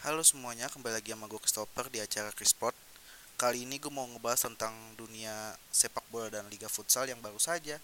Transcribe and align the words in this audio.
Halo 0.00 0.24
semuanya, 0.24 0.64
kembali 0.72 0.96
lagi 0.96 1.12
sama 1.12 1.28
gue 1.28 1.36
Christopher 1.36 1.92
di 1.92 2.00
acara 2.00 2.32
Chrisport 2.32 2.72
Kali 3.36 3.68
ini 3.68 3.76
gue 3.76 3.92
mau 3.92 4.08
ngebahas 4.08 4.48
tentang 4.48 4.72
dunia 4.96 5.52
sepak 5.68 6.08
bola 6.08 6.32
dan 6.32 6.48
liga 6.48 6.72
futsal 6.72 7.04
yang 7.04 7.20
baru 7.20 7.36
saja 7.36 7.76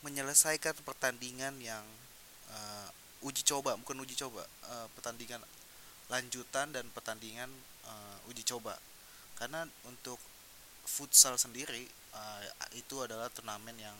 Menyelesaikan 0.00 0.72
pertandingan 0.88 1.52
yang 1.60 1.84
uh, 2.48 2.88
uji 3.28 3.44
coba, 3.44 3.76
bukan 3.76 3.92
uji 3.92 4.16
coba 4.16 4.40
uh, 4.72 4.88
Pertandingan 4.96 5.44
lanjutan 6.08 6.72
dan 6.72 6.88
pertandingan 6.96 7.52
uh, 7.84 8.16
uji 8.32 8.40
coba. 8.48 8.80
Karena 9.36 9.68
untuk 9.84 10.16
futsal 10.88 11.36
sendiri 11.36 11.84
uh, 12.16 12.40
itu 12.72 13.04
adalah 13.04 13.28
turnamen 13.28 13.76
yang 13.76 13.96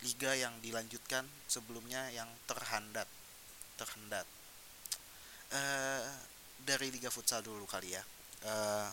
liga 0.00 0.32
yang 0.32 0.56
dilanjutkan 0.64 1.28
sebelumnya 1.44 2.08
yang 2.16 2.32
terhandat 2.48 3.12
terhendat. 3.76 4.24
Uh, 5.52 6.31
dari 6.62 6.90
liga 6.94 7.10
futsal 7.10 7.42
dulu 7.42 7.66
kali 7.66 7.94
ya. 7.94 8.02
Uh, 8.42 8.88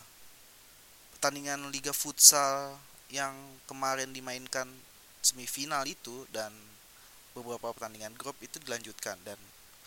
pertandingan 1.16 1.68
liga 1.74 1.90
futsal 1.90 2.78
yang 3.10 3.34
kemarin 3.66 4.14
dimainkan 4.14 4.66
semifinal 5.20 5.84
itu 5.84 6.24
dan 6.32 6.54
beberapa 7.36 7.70
pertandingan 7.74 8.14
grup 8.16 8.38
itu 8.40 8.58
dilanjutkan 8.62 9.18
dan 9.22 9.36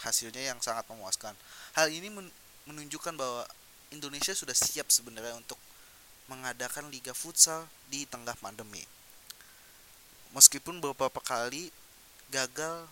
hasilnya 0.03 0.53
yang 0.53 0.59
sangat 0.59 0.83
memuaskan. 0.91 1.33
Hal 1.75 1.89
ini 1.89 2.11
menunjukkan 2.67 3.15
bahwa 3.15 3.43
Indonesia 3.91 4.35
sudah 4.35 4.55
siap 4.55 4.89
sebenarnya 4.89 5.37
untuk 5.37 5.59
mengadakan 6.27 6.87
liga 6.87 7.11
futsal 7.11 7.67
di 7.91 8.07
tengah 8.07 8.35
pandemi. 8.39 8.81
Meskipun 10.33 10.81
beberapa 10.81 11.21
kali 11.21 11.69
gagal 12.31 12.89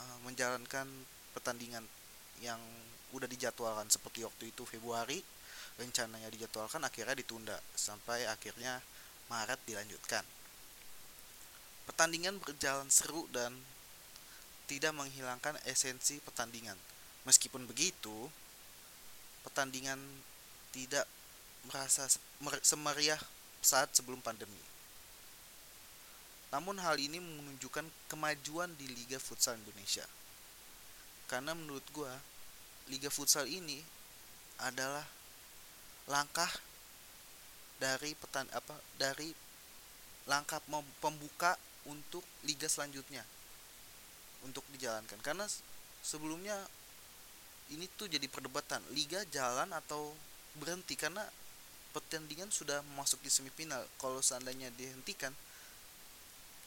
uh, 0.00 0.18
menjalankan 0.26 0.88
pertandingan 1.30 1.86
yang 2.42 2.58
udah 3.14 3.26
dijadwalkan 3.26 3.90
seperti 3.90 4.22
waktu 4.22 4.54
itu 4.54 4.62
Februari 4.66 5.18
rencananya 5.80 6.28
dijadwalkan 6.28 6.84
akhirnya 6.84 7.16
ditunda 7.16 7.56
sampai 7.72 8.28
akhirnya 8.28 8.82
Maret 9.30 9.60
dilanjutkan. 9.64 10.26
Pertandingan 11.86 12.38
berjalan 12.42 12.90
seru 12.90 13.26
dan 13.30 13.54
tidak 14.66 14.94
menghilangkan 14.94 15.58
esensi 15.66 16.22
pertandingan. 16.22 16.78
Meskipun 17.26 17.66
begitu 17.66 18.30
pertandingan 19.42 19.98
tidak 20.70 21.06
merasa 21.66 22.06
semeriah 22.62 23.18
saat 23.60 23.92
sebelum 23.92 24.22
pandemi. 24.22 24.60
Namun 26.50 26.82
hal 26.82 26.98
ini 26.98 27.22
menunjukkan 27.22 27.86
kemajuan 28.10 28.74
di 28.74 28.90
Liga 28.90 29.22
Futsal 29.22 29.58
Indonesia. 29.58 30.06
Karena 31.30 31.54
menurut 31.54 31.86
gue, 31.94 32.10
Liga 32.90 33.08
Futsal 33.08 33.46
ini 33.46 33.78
adalah 34.60 35.06
langkah 36.10 36.50
dari 37.80 38.12
petan 38.18 38.44
apa 38.52 38.76
dari 39.00 39.32
langkah 40.28 40.60
pembuka 41.00 41.56
untuk 41.88 42.20
liga 42.44 42.68
selanjutnya 42.68 43.24
untuk 44.44 44.66
dijalankan. 44.74 45.16
Karena 45.24 45.48
sebelumnya 46.04 46.58
ini 47.70 47.86
tuh 47.96 48.10
jadi 48.10 48.26
perdebatan 48.26 48.82
liga 48.92 49.22
jalan 49.30 49.70
atau 49.70 50.12
berhenti 50.58 50.98
karena 50.98 51.22
pertandingan 51.94 52.50
sudah 52.50 52.82
masuk 52.98 53.22
di 53.22 53.30
semifinal. 53.30 53.86
Kalau 53.96 54.18
seandainya 54.20 54.68
dihentikan 54.74 55.32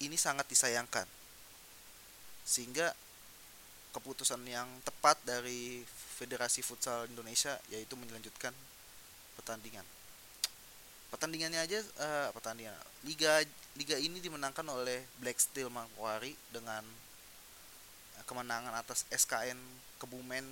ini 0.02 0.16
sangat 0.18 0.48
disayangkan. 0.50 1.06
Sehingga 2.44 2.92
keputusan 3.94 4.42
yang 4.50 4.66
tepat 4.82 5.22
dari 5.22 5.86
Federasi 6.18 6.66
Futsal 6.66 7.06
Indonesia 7.08 7.56
yaitu 7.70 7.94
melanjutkan 7.94 8.52
pertandingan. 9.38 9.86
Pertandingannya 11.14 11.62
aja 11.62 11.80
uh, 12.02 12.30
pertandingan. 12.34 12.74
Liga 13.06 13.46
liga 13.78 13.98
ini 14.02 14.18
dimenangkan 14.18 14.66
oleh 14.66 15.06
Black 15.22 15.38
Steel 15.38 15.70
Mangkwari 15.70 16.34
dengan 16.50 16.82
kemenangan 18.26 18.74
atas 18.74 19.06
SKN 19.14 19.58
Kebumen 20.02 20.46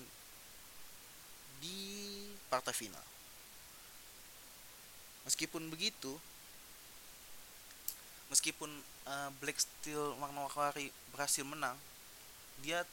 di 1.62 1.82
partai 2.50 2.74
final. 2.78 3.06
Meskipun 5.26 5.70
begitu 5.70 6.18
meskipun 8.30 8.72
uh, 9.10 9.30
Black 9.44 9.60
Steel 9.60 10.16
Warna-Warni 10.18 10.88
berhasil 11.12 11.44
menang 11.44 11.76
dia 12.64 12.86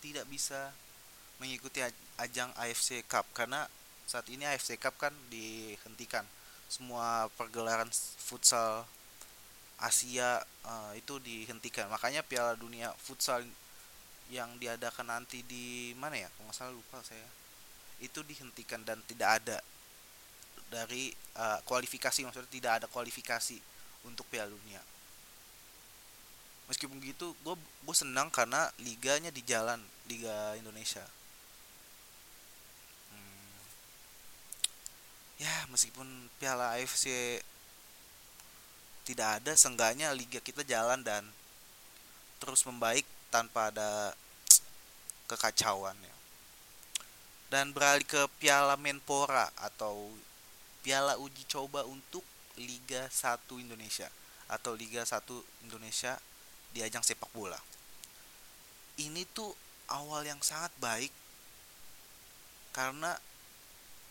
tidak 0.00 0.28
bisa 0.28 0.72
mengikuti 1.36 1.84
ajang 2.16 2.48
AFC 2.56 3.04
Cup 3.04 3.28
karena 3.36 3.68
saat 4.08 4.24
ini 4.32 4.46
AFC 4.46 4.80
Cup 4.80 4.96
kan 4.96 5.12
dihentikan. 5.28 6.24
Semua 6.66 7.30
pergelaran 7.38 7.90
futsal 8.18 8.86
Asia 9.76 10.40
uh, 10.64 10.92
itu 10.96 11.20
dihentikan. 11.20 11.86
Makanya 11.92 12.24
Piala 12.24 12.56
Dunia 12.56 12.90
futsal 12.96 13.44
yang 14.32 14.50
diadakan 14.58 15.06
nanti 15.06 15.46
di 15.46 15.94
mana 15.94 16.18
ya? 16.18 16.28
Kalau 16.32 16.50
nggak 16.50 16.56
salah 16.56 16.74
lupa 16.74 16.98
saya. 17.04 17.28
Itu 18.02 18.24
dihentikan 18.26 18.82
dan 18.82 18.98
tidak 19.06 19.42
ada 19.42 19.58
dari 20.66 21.14
uh, 21.38 21.62
kualifikasi 21.62 22.26
maksudnya 22.26 22.50
tidak 22.50 22.72
ada 22.82 22.86
kualifikasi 22.90 23.58
untuk 24.02 24.26
Piala 24.26 24.50
Dunia 24.50 24.95
meskipun 26.66 26.98
gitu 27.02 27.34
gue 27.46 27.54
gue 27.56 27.96
senang 27.96 28.30
karena 28.30 28.70
liganya 28.82 29.30
di 29.30 29.42
jalan 29.46 29.78
liga 30.10 30.58
Indonesia 30.58 31.02
hmm. 33.14 33.58
ya 35.42 35.54
meskipun 35.70 36.06
Piala 36.42 36.74
AFC 36.78 37.38
tidak 39.06 39.42
ada 39.42 39.54
seenggaknya 39.54 40.10
liga 40.10 40.42
kita 40.42 40.66
jalan 40.66 41.06
dan 41.06 41.22
terus 42.42 42.66
membaik 42.66 43.06
tanpa 43.30 43.70
ada 43.70 44.14
kekacauan 45.30 45.94
ya 46.02 46.16
dan 47.46 47.70
beralih 47.70 48.02
ke 48.02 48.26
Piala 48.42 48.74
Menpora 48.74 49.54
atau 49.54 50.10
Piala 50.82 51.18
uji 51.18 51.46
coba 51.46 51.86
untuk 51.86 52.26
Liga 52.58 53.06
1 53.06 53.38
Indonesia 53.58 54.10
atau 54.50 54.74
Liga 54.74 55.02
1 55.02 55.22
Indonesia 55.66 56.18
di 56.76 56.84
ajang 56.84 57.00
sepak 57.00 57.32
bola. 57.32 57.56
Ini 59.00 59.24
tuh 59.32 59.48
awal 59.88 60.28
yang 60.28 60.36
sangat 60.44 60.68
baik 60.76 61.08
karena 62.76 63.16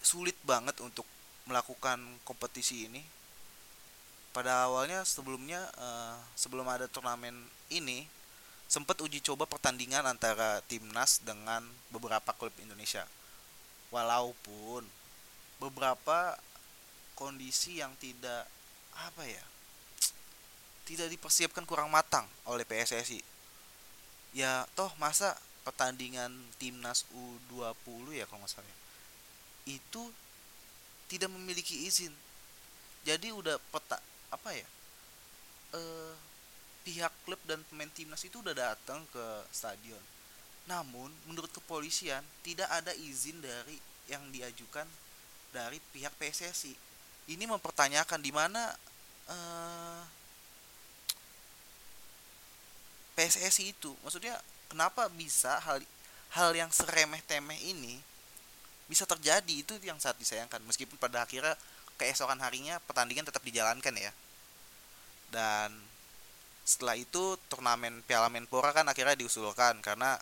sulit 0.02 0.34
banget 0.42 0.82
untuk 0.82 1.06
melakukan 1.46 2.02
kompetisi 2.26 2.90
ini. 2.90 3.06
Pada 4.34 4.66
awalnya 4.66 5.06
sebelumnya 5.06 5.62
uh, 5.78 6.18
sebelum 6.34 6.66
ada 6.66 6.90
turnamen 6.90 7.38
ini 7.70 8.10
sempat 8.66 8.98
uji 8.98 9.22
coba 9.22 9.46
pertandingan 9.46 10.02
antara 10.10 10.66
timnas 10.66 11.22
dengan 11.22 11.62
beberapa 11.94 12.34
klub 12.34 12.52
Indonesia. 12.58 13.06
Walaupun 13.94 14.82
beberapa 15.62 16.36
kondisi 17.14 17.80
yang 17.80 17.94
tidak 18.02 18.50
apa 18.98 19.24
ya 19.24 19.46
tidak 20.86 21.10
dipersiapkan 21.10 21.66
kurang 21.66 21.90
matang 21.90 22.30
oleh 22.46 22.64
PSSI 22.64 23.36
ya 24.36 24.68
toh 24.76 24.92
masa 25.00 25.34
pertandingan 25.66 26.30
timnas 26.62 27.08
U20 27.10 28.22
ya 28.22 28.30
kalau 28.30 28.44
nggak 28.44 28.52
salah 28.54 28.68
ya, 28.68 28.78
itu 29.80 30.04
tidak 31.10 31.32
memiliki 31.34 31.90
izin. 31.90 32.14
Jadi 33.08 33.34
udah 33.34 33.58
peta 33.74 33.98
apa 34.30 34.50
ya 34.54 34.68
eh, 35.74 36.14
pihak 36.86 37.14
klub 37.26 37.42
dan 37.50 37.64
pemain 37.72 37.90
timnas 37.90 38.22
itu 38.28 38.44
udah 38.44 38.54
datang 38.54 39.02
ke 39.10 39.26
stadion. 39.50 40.02
Namun 40.70 41.10
menurut 41.26 41.50
kepolisian 41.50 42.22
tidak 42.44 42.70
ada 42.70 42.94
izin 42.94 43.42
dari 43.42 43.80
yang 44.06 44.22
diajukan 44.30 44.86
dari 45.50 45.82
pihak 45.96 46.14
PSSI 46.20 46.76
ini 47.32 47.50
mempertanyakan 47.50 48.22
di 48.22 48.30
mana 48.30 48.70
eh, 49.32 50.02
PSSI 53.16 53.74
itu. 53.74 53.92
Maksudnya 54.04 54.36
kenapa 54.68 55.08
bisa 55.12 55.58
hal 55.64 55.82
hal 56.36 56.52
yang 56.52 56.70
seremeh 56.70 57.24
temeh 57.24 57.58
ini 57.64 57.98
bisa 58.86 59.08
terjadi? 59.08 59.56
Itu 59.66 59.80
yang 59.82 59.98
saat 59.98 60.20
disayangkan. 60.20 60.62
Meskipun 60.68 61.00
pada 61.00 61.24
akhirnya 61.24 61.56
keesokan 61.96 62.38
harinya 62.44 62.78
pertandingan 62.84 63.26
tetap 63.26 63.42
dijalankan 63.42 63.96
ya. 63.96 64.12
Dan 65.32 65.72
setelah 66.68 66.98
itu 67.00 67.40
turnamen 67.48 68.04
Piala 68.04 68.28
Menpora 68.28 68.74
kan 68.76 68.86
akhirnya 68.90 69.16
diusulkan 69.16 69.80
karena 69.86 70.18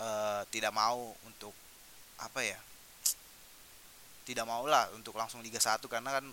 uh, 0.00 0.42
tidak 0.48 0.72
mau 0.72 1.12
untuk 1.28 1.52
apa 2.18 2.40
ya 2.40 2.56
tidak 4.24 4.48
mau 4.48 4.64
lah 4.64 4.88
untuk 4.96 5.12
langsung 5.14 5.44
Liga 5.44 5.60
1 5.60 5.84
karena 5.84 6.20
kan 6.20 6.24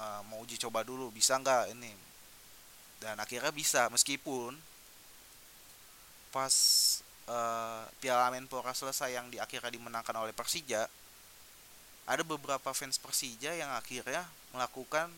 uh, 0.00 0.20
mau 0.26 0.40
uji 0.40 0.56
coba 0.56 0.80
dulu. 0.80 1.12
Bisa 1.12 1.36
nggak 1.36 1.76
ini 1.76 1.92
dan 3.02 3.18
akhirnya 3.18 3.50
bisa 3.50 3.86
meskipun 3.90 4.54
pas 6.34 6.54
uh, 7.30 7.86
Piala 8.02 8.34
Menpora 8.34 8.74
selesai 8.74 9.14
yang 9.14 9.30
di 9.30 9.38
akhirnya 9.38 9.70
dimenangkan 9.70 10.14
oleh 10.18 10.34
Persija 10.34 10.90
ada 12.04 12.20
beberapa 12.20 12.70
fans 12.76 13.00
Persija 13.00 13.56
yang 13.56 13.72
akhirnya 13.72 14.28
melakukan 14.52 15.08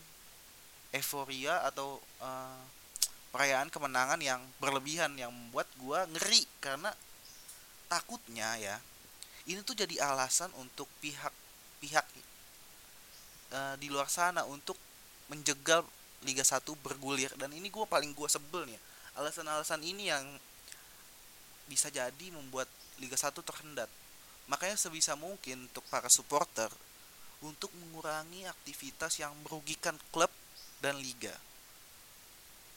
euforia 0.95 1.67
atau 1.67 1.99
uh, 2.23 2.63
perayaan 3.35 3.69
kemenangan 3.69 4.23
yang 4.23 4.41
berlebihan 4.63 5.13
yang 5.19 5.35
membuat 5.35 5.67
gua 5.83 6.07
ngeri. 6.07 6.47
Karena 6.63 6.95
takutnya 7.91 8.55
ya 8.59 8.79
ini 9.47 9.63
tuh 9.67 9.75
jadi 9.75 9.99
alasan 10.03 10.51
untuk 10.59 10.87
pihak-pihak 11.03 12.07
uh, 13.51 13.75
di 13.79 13.91
luar 13.91 14.07
sana 14.07 14.47
untuk 14.47 14.79
menjegal 15.27 15.83
Liga 16.27 16.43
1 16.43 16.67
bergulir. 16.83 17.31
Dan 17.39 17.55
ini 17.55 17.71
gue 17.71 17.87
paling 17.87 18.11
gue 18.13 18.29
sebel 18.29 18.67
nih 18.67 18.81
alasan-alasan 19.17 19.81
ini 19.81 20.13
yang 20.13 20.27
bisa 21.71 21.89
jadi 21.89 22.27
membuat 22.35 22.69
Liga 22.99 23.15
1 23.17 23.33
terhendat. 23.33 23.89
Makanya 24.51 24.77
sebisa 24.77 25.15
mungkin 25.15 25.71
untuk 25.71 25.87
para 25.89 26.11
supporter 26.11 26.69
untuk 27.45 27.71
mengurangi 27.79 28.49
aktivitas 28.49 29.21
yang 29.21 29.35
merugikan 29.45 29.95
klub 30.11 30.31
dan 30.81 30.97
liga. 30.99 31.35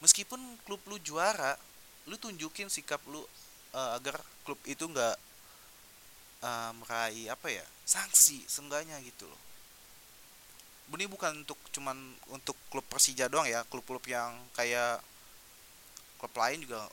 Meskipun 0.03 0.39
klub 0.63 0.81
lu 0.87 0.97
juara 0.99 1.55
lu 2.09 2.17
tunjukin 2.17 2.71
sikap 2.73 2.99
lu 3.05 3.21
uh, 3.21 3.93
agar 3.93 4.17
klub 4.41 4.57
itu 4.65 4.81
nggak 4.81 5.15
uh, 6.41 6.71
meraih 6.81 7.29
apa 7.29 7.53
ya 7.53 7.65
sanksi 7.85 8.41
seenggaknya 8.49 8.97
gitu 9.05 9.29
loh 9.29 9.41
ini 10.97 11.05
bukan 11.05 11.45
untuk 11.45 11.59
cuman 11.69 11.97
untuk 12.33 12.57
klub 12.73 12.85
Persija 12.89 13.29
doang 13.29 13.45
ya 13.45 13.61
klub-klub 13.69 14.01
yang 14.09 14.33
kayak 14.57 15.03
klub 16.17 16.33
lain 16.33 16.65
juga 16.65 16.89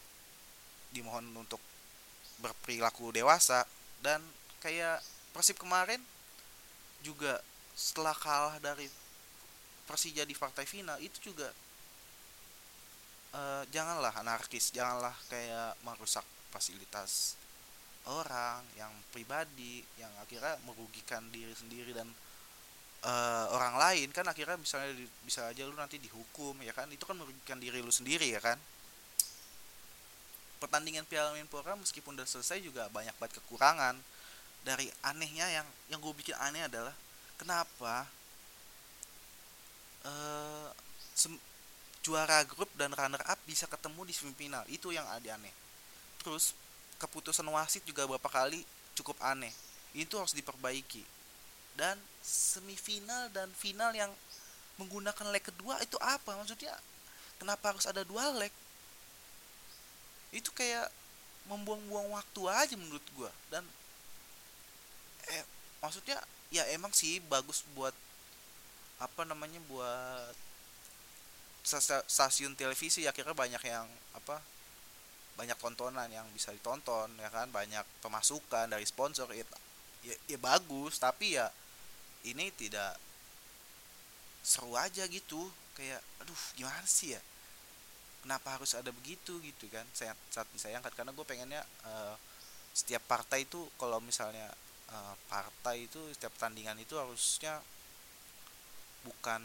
dimohon 0.92 1.24
untuk 1.36 1.60
berperilaku 2.40 3.12
dewasa. 3.14 3.64
Dan 4.04 4.20
kayak 4.60 5.00
Persib 5.32 5.60
kemarin 5.60 6.00
juga 7.04 7.40
setelah 7.76 8.16
kalah 8.16 8.56
dari 8.60 8.88
Persija 9.86 10.24
di 10.24 10.32
partai 10.32 10.64
final 10.64 10.98
itu 10.98 11.30
juga 11.32 11.52
uh, 13.36 13.62
janganlah 13.68 14.16
anarkis 14.16 14.72
janganlah 14.72 15.14
kayak 15.28 15.76
merusak 15.84 16.24
fasilitas 16.50 17.36
orang 18.08 18.62
yang 18.78 18.90
pribadi 19.10 19.82
yang 19.98 20.10
akhirnya 20.22 20.56
merugikan 20.64 21.26
diri 21.30 21.52
sendiri 21.52 21.92
dan 21.92 22.08
uh, 23.06 23.46
orang 23.54 23.78
lain 23.78 24.08
kan 24.10 24.26
akhirnya 24.26 24.58
misalnya 24.58 24.90
bisa 25.22 25.46
aja 25.46 25.62
lu 25.62 25.74
nanti 25.78 26.02
dihukum 26.02 26.58
ya 26.60 26.74
kan? 26.74 26.90
Itu 26.90 27.06
kan 27.06 27.14
merugikan 27.14 27.62
diri 27.62 27.78
lu 27.78 27.94
sendiri 27.94 28.26
ya 28.34 28.42
kan? 28.42 28.58
Pertandingan 30.58 31.06
Piala 31.06 31.30
Menpora 31.36 31.78
meskipun 31.78 32.18
udah 32.18 32.26
selesai 32.26 32.58
juga 32.58 32.90
banyak 32.90 33.14
banget 33.16 33.38
kekurangan. 33.40 33.94
Dari 34.66 34.90
anehnya 35.06 35.46
yang 35.62 35.66
yang 35.94 36.02
gue 36.02 36.10
bikin 36.10 36.34
aneh 36.42 36.66
adalah 36.66 36.90
kenapa 37.38 38.10
uh, 40.02 40.68
juara 42.02 42.42
grup 42.42 42.70
dan 42.74 42.90
runner 42.90 43.22
up 43.22 43.38
bisa 43.46 43.70
ketemu 43.70 44.10
di 44.10 44.14
semifinal? 44.16 44.66
Itu 44.66 44.90
yang 44.90 45.06
ada 45.06 45.38
aneh. 45.38 45.54
Terus 46.18 46.50
keputusan 46.98 47.46
wasit 47.46 47.86
juga 47.86 48.10
beberapa 48.10 48.26
kali 48.26 48.66
cukup 48.98 49.14
aneh. 49.22 49.54
Itu 49.94 50.18
harus 50.18 50.34
diperbaiki 50.34 51.15
dan 51.76 52.00
semifinal 52.24 53.28
dan 53.30 53.52
final 53.54 53.92
yang 53.92 54.10
menggunakan 54.80 55.32
leg 55.32 55.44
kedua 55.44 55.80
itu 55.80 55.96
apa? 56.00 56.36
Maksudnya 56.36 56.72
kenapa 57.40 57.72
harus 57.72 57.84
ada 57.88 58.02
dua 58.04 58.32
leg? 58.36 58.52
Itu 60.32 60.52
kayak 60.52 60.88
membuang-buang 61.46 62.12
waktu 62.12 62.40
aja 62.50 62.74
menurut 62.74 63.04
gua. 63.14 63.30
Dan 63.52 63.62
eh 65.30 65.44
maksudnya 65.80 66.18
ya 66.50 66.64
emang 66.72 66.90
sih 66.90 67.22
bagus 67.28 67.62
buat 67.76 67.94
apa 68.96 69.22
namanya 69.28 69.60
buat 69.68 70.34
stasiun 72.08 72.56
televisi. 72.58 73.04
Ya 73.04 73.12
kira 73.12 73.32
banyak 73.32 73.62
yang 73.64 73.86
apa 74.16 74.40
banyak 75.36 75.56
tontonan 75.60 76.08
yang 76.08 76.26
bisa 76.32 76.52
ditonton 76.52 77.12
ya 77.20 77.28
kan? 77.32 77.48
Banyak 77.48 77.84
pemasukan 78.00 78.72
dari 78.72 78.84
sponsor 78.84 79.28
ya, 79.32 79.44
ya, 80.04 80.16
ya 80.28 80.38
bagus. 80.40 81.00
Tapi 81.00 81.36
ya 81.36 81.48
ini 82.26 82.50
tidak 82.54 82.98
seru 84.42 84.74
aja 84.74 85.06
gitu. 85.06 85.46
Kayak 85.76 86.00
aduh 86.22 86.42
gimana 86.58 86.82
sih 86.86 87.14
ya? 87.14 87.22
Kenapa 88.24 88.58
harus 88.58 88.74
ada 88.74 88.90
begitu? 88.90 89.38
Gitu 89.38 89.70
kan. 89.70 89.86
Saya 89.94 90.18
saat 90.34 90.48
disayangkan 90.50 90.90
karena 90.94 91.14
gue 91.14 91.26
pengennya 91.26 91.62
uh, 91.86 92.18
setiap 92.74 93.02
partai 93.06 93.46
itu 93.46 93.62
kalau 93.78 94.02
misalnya 94.02 94.50
uh, 94.90 95.14
partai 95.30 95.88
itu 95.88 96.00
setiap 96.12 96.34
pertandingan 96.36 96.76
itu 96.82 96.98
harusnya 96.98 97.62
bukan 99.06 99.40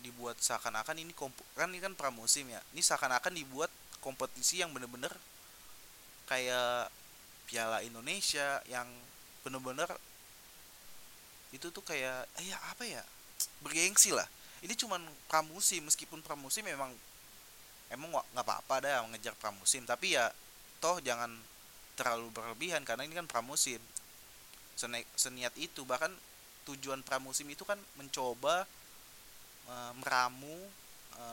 dibuat 0.00 0.36
seakan-akan 0.36 1.00
ini 1.00 1.12
kan 1.56 1.68
ini 1.68 1.80
kan 1.80 1.92
pramusim 1.96 2.48
ya. 2.48 2.60
Ini 2.72 2.80
seakan-akan 2.80 3.32
dibuat 3.36 3.72
kompetisi 4.04 4.60
yang 4.60 4.72
bener-bener 4.72 5.12
kayak 6.28 6.92
Piala 7.48 7.84
Indonesia 7.84 8.60
yang 8.68 8.88
bener-bener 9.44 9.88
itu 11.54 11.70
tuh 11.70 11.86
kayak 11.86 12.26
eh 12.42 12.50
ya 12.50 12.58
apa 12.74 12.82
ya 12.82 13.02
bergengsi 13.62 14.10
lah. 14.10 14.26
Ini 14.66 14.74
cuman 14.74 15.00
pramusim 15.30 15.86
meskipun 15.86 16.18
pramusim 16.24 16.66
memang 16.66 16.90
emang 17.94 18.10
nggak 18.10 18.42
apa-apa 18.44 18.82
dah 18.82 19.06
mengejar 19.06 19.38
pramusim. 19.38 19.86
Tapi 19.86 20.18
ya 20.18 20.34
toh 20.82 20.98
jangan 20.98 21.30
terlalu 21.94 22.28
berlebihan 22.34 22.82
karena 22.82 23.06
ini 23.06 23.14
kan 23.14 23.30
pramusim. 23.30 23.78
Seni, 24.74 25.06
seniat 25.14 25.54
itu 25.54 25.86
bahkan 25.86 26.10
tujuan 26.66 27.06
pramusim 27.06 27.46
itu 27.46 27.62
kan 27.62 27.78
mencoba 27.94 28.66
e, 29.70 29.74
meramu 30.02 30.58
e, 31.14 31.24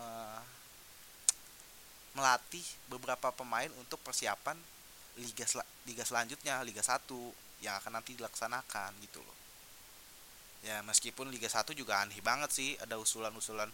melatih 2.13 2.61
beberapa 2.85 3.33
pemain 3.33 3.71
untuk 3.81 3.97
persiapan 4.05 4.53
liga 5.17 5.49
liga 5.89 6.05
selanjutnya 6.05 6.61
liga 6.61 6.85
1 6.85 7.01
yang 7.65 7.73
akan 7.81 7.97
nanti 7.97 8.13
dilaksanakan 8.13 8.93
gitu 9.01 9.25
loh 9.25 9.40
ya 10.61 10.85
meskipun 10.85 11.33
Liga 11.33 11.49
1 11.49 11.73
juga 11.73 12.05
aneh 12.05 12.21
banget 12.21 12.49
sih 12.53 12.69
ada 12.77 13.01
usulan-usulan 13.01 13.69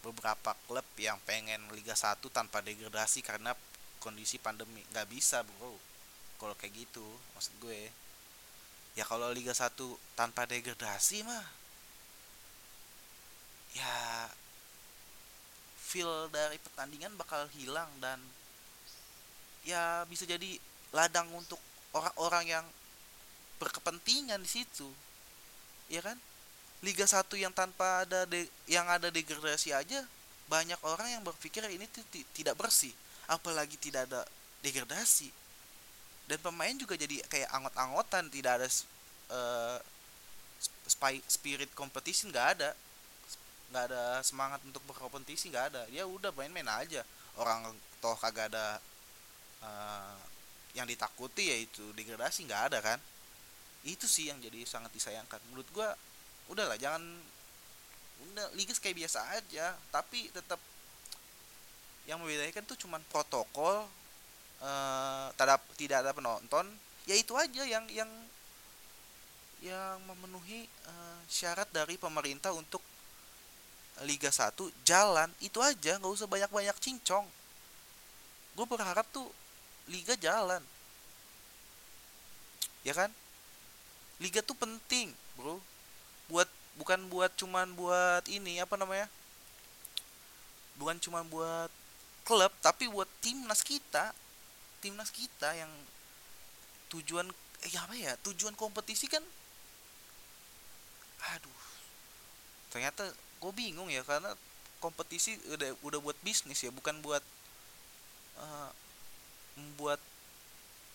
beberapa 0.00 0.56
klub 0.64 0.86
yang 0.96 1.18
pengen 1.26 1.60
Liga 1.74 1.92
1 1.98 2.22
tanpa 2.30 2.62
degradasi 2.62 3.20
karena 3.20 3.52
kondisi 4.00 4.40
pandemi. 4.40 4.80
Nggak 4.94 5.08
bisa 5.10 5.42
bro. 5.44 5.76
Kalau 6.40 6.54
kayak 6.56 6.72
gitu 6.88 7.04
maksud 7.36 7.52
gue. 7.60 7.92
Ya 8.96 9.04
kalau 9.04 9.28
Liga 9.34 9.52
1 9.52 9.74
tanpa 10.16 10.46
degradasi 10.48 11.26
mah 11.26 11.44
ya 13.70 14.26
feel 15.78 16.26
dari 16.34 16.58
pertandingan 16.58 17.14
bakal 17.14 17.46
hilang 17.54 17.86
dan 18.02 18.18
ya 19.62 20.02
bisa 20.10 20.26
jadi 20.26 20.58
ladang 20.90 21.30
untuk 21.34 21.58
orang-orang 21.94 22.44
yang 22.46 22.66
berkepentingan 23.62 24.42
di 24.42 24.50
situ 24.50 24.90
ya 25.90 26.00
kan? 26.00 26.16
Liga 26.80 27.04
1 27.04 27.28
yang 27.36 27.52
tanpa 27.52 28.08
ada 28.08 28.24
de 28.24 28.48
yang 28.64 28.88
ada 28.88 29.12
degradasi 29.12 29.76
aja 29.76 30.00
banyak 30.48 30.80
orang 30.82 31.20
yang 31.20 31.22
berpikir 31.22 31.60
ini 31.68 31.84
tidak 32.32 32.56
bersih 32.56 32.90
apalagi 33.28 33.76
tidak 33.76 34.08
ada 34.08 34.24
degradasi. 34.64 35.28
Dan 36.26 36.38
pemain 36.40 36.74
juga 36.74 36.94
jadi 36.94 37.20
kayak 37.26 37.50
angot-angotan 37.52 38.30
tidak 38.30 38.62
ada 38.62 38.68
uh, 39.30 39.78
spirit 41.26 41.70
competition 41.74 42.32
nggak 42.32 42.48
ada. 42.58 42.70
Nggak 43.70 43.84
ada 43.90 44.02
semangat 44.26 44.58
untuk 44.66 44.82
berkompetisi 44.88 45.50
nggak 45.50 45.66
ada. 45.74 45.82
Ya 45.90 46.06
udah 46.06 46.34
main-main 46.34 46.66
aja. 46.66 47.06
Orang 47.38 47.70
toh 48.02 48.18
kagak 48.18 48.50
ada 48.50 48.82
uh, 49.62 50.18
yang 50.74 50.86
ditakuti 50.86 51.50
yaitu 51.50 51.82
degradasi 51.94 52.46
nggak 52.46 52.62
ada 52.72 52.78
kan 52.78 52.98
itu 53.84 54.04
sih 54.04 54.28
yang 54.28 54.36
jadi 54.40 54.60
sangat 54.68 54.92
disayangkan. 54.92 55.40
Menurut 55.48 55.68
gue 55.72 55.88
udahlah 56.52 56.76
jangan 56.76 57.00
udah 58.32 58.46
liga 58.52 58.76
kayak 58.76 58.96
biasa 59.00 59.20
aja. 59.40 59.72
Tapi 59.88 60.28
tetap 60.28 60.60
yang 62.04 62.20
membedakan 62.20 62.64
tuh 62.68 62.76
cuman 62.76 63.00
protokol 63.08 63.88
uh, 64.60 65.26
tidak 65.32 65.60
tidak 65.80 65.98
ada 66.04 66.12
penonton. 66.12 66.68
Ya 67.08 67.16
itu 67.16 67.32
aja 67.36 67.64
yang 67.64 67.88
yang 67.88 68.10
yang 69.60 70.00
memenuhi 70.08 70.68
uh, 70.88 71.20
syarat 71.28 71.68
dari 71.72 72.00
pemerintah 72.00 72.52
untuk 72.52 72.80
Liga 74.08 74.32
1 74.32 74.56
jalan. 74.84 75.28
Itu 75.44 75.60
aja 75.60 76.00
nggak 76.00 76.12
usah 76.16 76.28
banyak-banyak 76.28 76.76
cincong. 76.80 77.28
Gue 78.56 78.66
berharap 78.68 79.04
tuh 79.12 79.28
Liga 79.88 80.16
jalan. 80.16 80.64
Ya 82.80 82.96
kan 82.96 83.12
liga 84.20 84.44
tuh 84.44 84.54
penting 84.54 85.10
bro. 85.34 85.58
Buat 86.30 86.46
bukan 86.76 87.10
buat 87.10 87.32
cuman 87.34 87.72
buat 87.74 88.24
ini 88.28 88.60
apa 88.60 88.76
namanya? 88.76 89.08
Bukan 90.76 91.00
cuman 91.00 91.26
buat 91.26 91.72
klub 92.22 92.52
tapi 92.60 92.86
buat 92.86 93.08
timnas 93.24 93.64
kita. 93.64 94.12
Timnas 94.84 95.10
kita 95.10 95.56
yang 95.56 95.72
tujuan 96.92 97.28
eh 97.60 97.76
apa 97.76 97.92
ya 97.92 98.16
tujuan 98.24 98.56
kompetisi 98.56 99.08
kan 99.08 99.24
aduh. 101.20 101.60
Ternyata 102.72 103.12
gue 103.40 103.52
bingung 103.52 103.88
ya 103.88 104.04
karena 104.04 104.32
kompetisi 104.80 105.36
udah 105.52 105.76
udah 105.84 105.98
buat 106.00 106.16
bisnis 106.24 106.64
ya 106.64 106.72
bukan 106.72 107.04
buat 107.04 107.20
uh, 108.40 108.72
membuat 109.60 110.00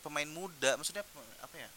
pemain 0.01 0.29
muda 0.29 0.73
maksudnya 0.77 1.05
apa 1.41 1.55
ya 1.57 1.69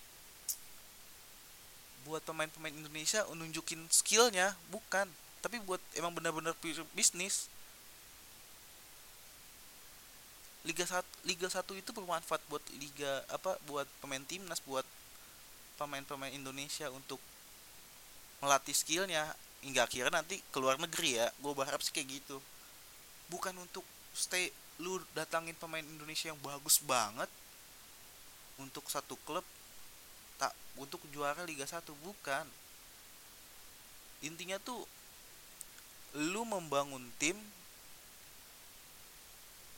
buat 2.08 2.24
pemain-pemain 2.24 2.72
Indonesia 2.72 3.28
nunjukin 3.28 3.84
skillnya 3.92 4.56
bukan. 4.72 5.04
Tapi 5.44 5.60
buat 5.62 5.78
emang 5.94 6.16
benar-benar 6.16 6.56
bisnis. 6.96 7.52
Liga 10.66 10.82
1 10.82 11.04
Liga 11.28 11.46
1 11.46 11.62
itu 11.78 11.90
bermanfaat 11.94 12.42
buat 12.50 12.64
liga 12.80 13.22
apa 13.30 13.56
buat 13.68 13.86
pemain 14.02 14.20
timnas 14.26 14.58
buat 14.64 14.82
pemain-pemain 15.78 16.34
Indonesia 16.34 16.90
untuk 16.90 17.20
melatih 18.40 18.74
skillnya. 18.74 19.28
Hingga 19.58 19.86
akhirnya 19.90 20.22
nanti 20.22 20.40
keluar 20.50 20.80
negeri 20.80 21.20
ya. 21.20 21.28
Gue 21.38 21.52
berharap 21.52 21.84
sih 21.84 21.92
kayak 21.92 22.22
gitu. 22.22 22.40
Bukan 23.28 23.54
untuk 23.58 23.84
stay 24.16 24.50
lu 24.78 25.02
datangin 25.14 25.54
pemain 25.58 25.82
Indonesia 25.82 26.30
yang 26.30 26.40
bagus 26.40 26.80
banget. 26.82 27.30
Untuk 28.58 28.86
satu 28.90 29.14
klub 29.22 29.46
untuk 30.78 31.02
juara 31.10 31.42
Liga 31.44 31.66
1 31.66 31.82
bukan. 32.02 32.46
Intinya 34.22 34.58
tuh 34.58 34.82
lu 36.16 36.42
membangun 36.48 37.04
tim 37.20 37.36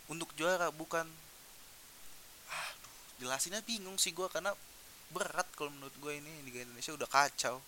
untuk 0.09 0.33
juara 0.39 0.73
bukan. 0.73 1.05
Aduh 2.51 2.97
jelasinnya 3.21 3.61
bingung 3.61 4.01
sih 4.01 4.17
gue 4.17 4.29
karena 4.33 4.57
berat 5.13 5.45
kalau 5.59 5.69
menurut 5.69 5.93
gue 6.01 6.13
ini 6.17 6.33
Liga 6.49 6.65
Indonesia 6.65 6.97
udah 6.97 7.09
kacau. 7.09 7.61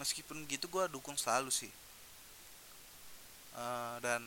Meskipun 0.00 0.48
gitu 0.48 0.64
gue 0.72 0.84
dukung 0.88 1.18
selalu 1.20 1.52
sih. 1.52 1.72
Uh, 3.50 3.98
dan 4.00 4.22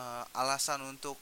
uh, 0.00 0.24
alasan 0.34 0.82
untuk 0.82 1.14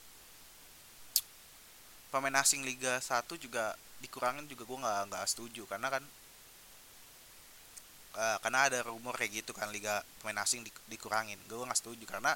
pemain 2.09 2.40
asing 2.40 2.64
Liga 2.64 2.97
1 3.00 3.25
juga 3.37 3.76
dikurangin 4.02 4.50
juga 4.50 4.66
gue 4.66 4.78
nggak 4.82 5.00
nggak 5.14 5.25
setuju. 5.30 5.62
Karena 5.71 5.88
kan 5.88 6.04
uh, 8.18 8.37
karena 8.42 8.59
ada 8.68 8.78
rumor 8.85 9.14
kayak 9.14 9.47
gitu 9.47 9.54
kan 9.54 9.71
liga 9.71 10.02
pemain 10.21 10.42
asing 10.42 10.66
di, 10.66 10.71
dikurangin. 10.90 11.38
Gue 11.47 11.62
nggak 11.62 11.78
setuju 11.78 12.04
karena 12.04 12.35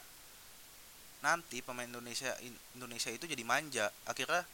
nanti 1.21 1.61
pemain 1.65 1.89
Indonesia 1.89 2.33
Indonesia 2.79 3.11
itu 3.11 3.27
jadi 3.27 3.43
manja. 3.43 3.91
Akhirnya 4.07 4.47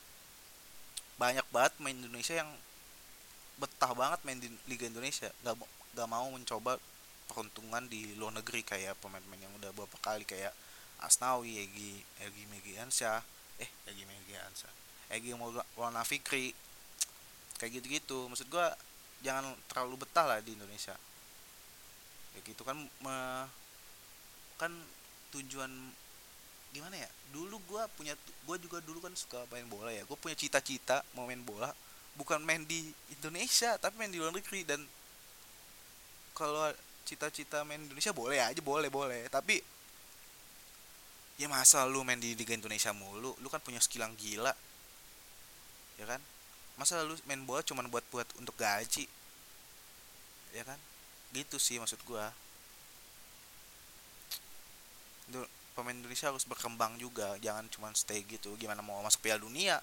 banyak 1.20 1.46
banget 1.52 1.72
main 1.78 1.96
Indonesia 2.00 2.34
yang 2.40 2.50
betah 3.60 3.92
banget 3.94 4.20
main 4.26 4.40
di 4.40 4.48
Liga 4.66 4.88
Indonesia. 4.88 5.30
Gak, 5.44 5.54
gak 5.94 6.08
mau 6.08 6.26
mencoba 6.32 6.80
peruntungan 7.30 7.86
di 7.86 8.12
luar 8.18 8.34
negeri 8.36 8.66
kayak 8.66 8.98
pemain-pemain 9.00 9.46
yang 9.46 9.54
udah 9.56 9.70
beberapa 9.72 9.96
kali 10.02 10.26
kayak 10.26 10.52
Asnawi, 11.02 11.62
Egi, 11.62 12.02
Egi 12.22 12.44
Megiansyah, 12.50 13.20
eh 13.58 13.70
Egi 13.90 14.04
Megiansyah, 14.06 14.72
Egi 15.14 15.34
Maulana 15.34 16.02
Fikri, 16.06 16.54
kayak 17.62 17.78
gitu-gitu. 17.78 18.26
Maksud 18.26 18.50
gua 18.50 18.74
jangan 19.22 19.54
terlalu 19.70 20.02
betah 20.02 20.26
lah 20.26 20.42
di 20.42 20.58
Indonesia. 20.58 20.98
Kayak 22.34 22.44
gitu 22.50 22.62
kan, 22.66 22.74
me, 22.74 23.46
kan 24.58 24.74
tujuan 25.30 25.70
gimana 26.74 26.98
ya? 26.98 27.06
Dulu 27.30 27.62
gue 27.70 27.82
punya 27.94 28.18
gue 28.18 28.56
juga 28.58 28.82
dulu 28.82 28.98
kan 28.98 29.14
suka 29.14 29.46
main 29.54 29.68
bola 29.70 29.94
ya. 29.94 30.02
Gue 30.02 30.18
punya 30.18 30.34
cita-cita 30.34 31.06
mau 31.14 31.30
main 31.30 31.38
bola 31.38 31.70
bukan 32.18 32.42
main 32.44 32.66
di 32.66 32.92
Indonesia 33.14 33.78
tapi 33.78 33.94
main 33.94 34.10
di 34.10 34.18
luar 34.18 34.34
negeri. 34.34 34.66
Dan 34.66 34.82
kalau 36.34 36.66
cita-cita 37.06 37.62
main 37.62 37.78
Indonesia 37.78 38.10
boleh 38.10 38.42
aja 38.42 38.58
boleh 38.58 38.90
boleh. 38.90 39.30
Tapi 39.30 39.60
ya 41.38 41.46
masa 41.46 41.84
lu 41.86 42.02
main 42.02 42.18
di 42.18 42.34
Liga 42.34 42.56
Indonesia 42.56 42.90
mulu? 42.90 43.36
Lu 43.38 43.48
kan 43.52 43.60
punya 43.60 43.78
skill 43.78 44.02
yang 44.08 44.16
gila. 44.16 44.52
Ya 46.00 46.08
kan 46.08 46.20
masa 46.76 47.04
lu 47.04 47.14
main 47.28 47.42
bola 47.44 47.60
cuman 47.60 47.86
buat 47.88 48.04
buat 48.08 48.28
untuk 48.40 48.56
gaji? 48.56 49.04
Ya 50.52 50.62
kan? 50.64 50.78
Gitu 51.32 51.56
sih 51.56 51.76
maksud 51.80 52.00
gua. 52.08 52.32
Pemain 55.72 55.96
Indonesia 55.96 56.28
harus 56.28 56.44
berkembang 56.44 57.00
juga. 57.00 57.40
Jangan 57.40 57.64
cuma 57.72 57.88
stay 57.96 58.20
gitu. 58.28 58.52
Gimana 58.60 58.84
mau 58.84 59.00
masuk 59.00 59.24
Piala 59.24 59.40
Dunia? 59.40 59.80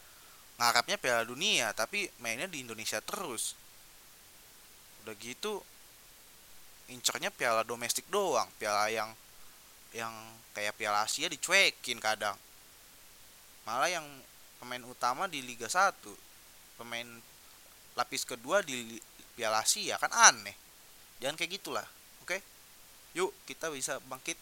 Ngarapnya 0.62 1.02
Piala 1.02 1.26
Dunia 1.26 1.74
tapi 1.74 2.06
mainnya 2.22 2.46
di 2.46 2.62
Indonesia 2.62 3.02
terus. 3.02 3.58
Udah 5.02 5.16
gitu 5.18 5.64
incernya 6.90 7.30
piala 7.34 7.66
domestik 7.66 8.06
doang. 8.10 8.50
Piala 8.58 8.90
yang 8.90 9.10
yang 9.94 10.14
kayak 10.54 10.78
piala 10.78 11.06
Asia 11.06 11.30
dicuekin 11.30 11.98
kadang. 11.98 12.38
Malah 13.66 13.90
yang 13.90 14.06
pemain 14.62 14.84
utama 14.86 15.26
di 15.26 15.42
Liga 15.42 15.66
1 15.66 16.29
pemain 16.80 17.20
lapis 18.00 18.24
kedua 18.24 18.64
di 18.64 18.96
piala 19.36 19.60
Asia 19.60 20.00
kan 20.00 20.08
aneh. 20.16 20.56
Jangan 21.20 21.36
kayak 21.36 21.60
gitulah 21.60 21.88
oke? 22.24 22.40
Yuk 23.20 23.36
kita 23.44 23.68
bisa 23.68 24.00
bangkit. 24.08 24.40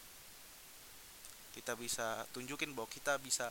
Kita 1.57 1.73
bisa 1.73 2.21
tunjukin 2.37 2.77
bahwa 2.77 2.85
kita 2.85 3.17
bisa 3.17 3.49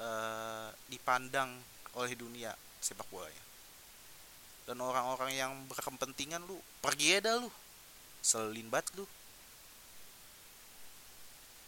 uh, 0.00 0.72
dipandang 0.88 1.60
oleh 1.92 2.16
dunia 2.16 2.56
sepak 2.80 3.04
bolanya. 3.12 3.44
Dan 4.64 4.80
orang-orang 4.80 5.36
yang 5.36 5.52
berkepentingan 5.68 6.40
lu 6.48 6.56
pergi 6.80 7.20
aja 7.20 7.36
lu. 7.36 7.52
Selin 8.24 8.72
banget 8.72 8.96
lu. 8.96 9.04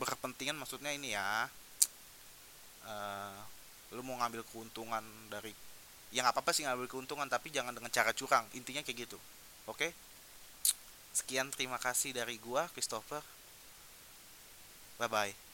Berkepentingan 0.00 0.56
maksudnya 0.56 0.97
ini 0.97 1.12
ya 1.12 1.47
uh, 2.88 3.38
lu 3.95 4.04
mau 4.04 4.16
ngambil 4.21 4.45
keuntungan 4.49 5.04
dari 5.33 5.52
yang 6.12 6.25
apa 6.25 6.40
apa 6.40 6.50
sih 6.52 6.64
ngambil 6.64 6.88
keuntungan 6.88 7.28
tapi 7.28 7.52
jangan 7.52 7.73
dengan 7.73 7.92
cara 7.92 8.12
curang 8.16 8.45
intinya 8.57 8.80
kayak 8.85 9.09
gitu 9.09 9.18
oke 9.68 9.76
okay? 9.76 9.90
sekian 11.12 11.49
terima 11.52 11.80
kasih 11.80 12.12
dari 12.16 12.37
gua 12.40 12.68
Christopher 12.73 13.21
Bye 14.99 15.07
bye. 15.07 15.48